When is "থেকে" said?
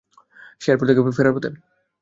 0.89-1.15